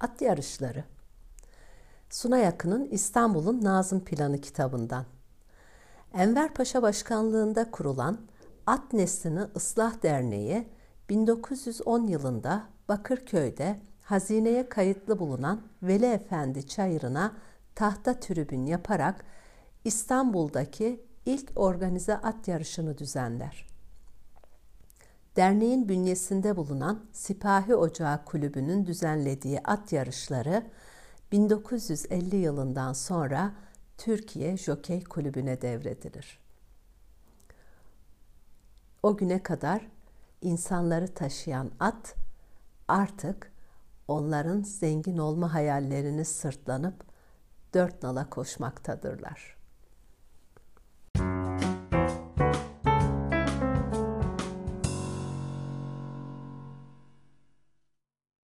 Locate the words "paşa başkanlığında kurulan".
6.54-8.18